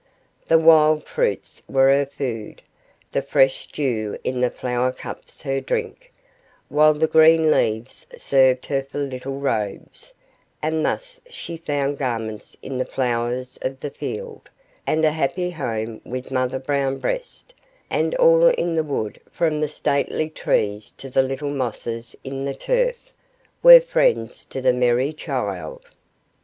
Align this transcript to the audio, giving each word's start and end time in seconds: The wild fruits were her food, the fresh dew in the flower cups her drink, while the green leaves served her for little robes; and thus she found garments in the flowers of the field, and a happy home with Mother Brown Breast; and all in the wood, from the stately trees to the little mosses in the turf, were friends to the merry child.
The 0.47 0.57
wild 0.57 1.03
fruits 1.03 1.61
were 1.69 1.93
her 1.95 2.07
food, 2.07 2.63
the 3.11 3.21
fresh 3.21 3.67
dew 3.67 4.17
in 4.23 4.41
the 4.41 4.49
flower 4.49 4.91
cups 4.91 5.43
her 5.43 5.61
drink, 5.61 6.11
while 6.69 6.95
the 6.95 7.05
green 7.05 7.51
leaves 7.51 8.07
served 8.17 8.65
her 8.65 8.81
for 8.81 8.97
little 8.97 9.37
robes; 9.39 10.11
and 10.59 10.83
thus 10.83 11.21
she 11.29 11.55
found 11.55 11.99
garments 11.99 12.57
in 12.63 12.79
the 12.79 12.85
flowers 12.85 13.59
of 13.61 13.79
the 13.79 13.91
field, 13.91 14.49
and 14.87 15.05
a 15.05 15.11
happy 15.11 15.51
home 15.51 16.01
with 16.03 16.31
Mother 16.31 16.57
Brown 16.57 16.97
Breast; 16.97 17.53
and 17.87 18.15
all 18.15 18.47
in 18.47 18.73
the 18.73 18.83
wood, 18.83 19.19
from 19.29 19.59
the 19.59 19.67
stately 19.67 20.31
trees 20.31 20.89
to 20.97 21.11
the 21.11 21.21
little 21.21 21.51
mosses 21.51 22.15
in 22.23 22.43
the 22.43 22.55
turf, 22.55 23.13
were 23.61 23.79
friends 23.79 24.45
to 24.45 24.61
the 24.61 24.73
merry 24.73 25.13
child. 25.13 25.83